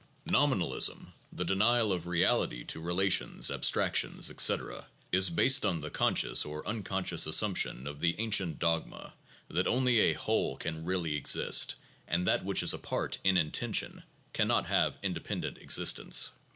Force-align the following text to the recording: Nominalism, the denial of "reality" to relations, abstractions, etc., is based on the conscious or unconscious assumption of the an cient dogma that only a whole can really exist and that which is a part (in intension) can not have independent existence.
Nominalism, 0.25 1.13
the 1.31 1.45
denial 1.45 1.93
of 1.93 2.07
"reality" 2.07 2.63
to 2.63 2.79
relations, 2.79 3.51
abstractions, 3.51 4.31
etc., 4.31 4.87
is 5.11 5.29
based 5.29 5.63
on 5.63 5.79
the 5.79 5.91
conscious 5.91 6.43
or 6.43 6.67
unconscious 6.67 7.27
assumption 7.27 7.85
of 7.85 7.99
the 8.01 8.15
an 8.17 8.31
cient 8.31 8.57
dogma 8.57 9.13
that 9.47 9.67
only 9.67 9.99
a 9.99 10.13
whole 10.13 10.57
can 10.57 10.85
really 10.85 11.13
exist 11.15 11.75
and 12.07 12.25
that 12.25 12.43
which 12.43 12.63
is 12.63 12.73
a 12.73 12.79
part 12.79 13.19
(in 13.23 13.37
intension) 13.37 14.01
can 14.33 14.47
not 14.47 14.65
have 14.65 14.97
independent 15.03 15.59
existence. 15.59 16.31